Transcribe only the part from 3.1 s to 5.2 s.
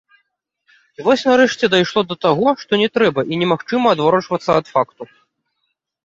і немагчыма адварочвацца ад факту.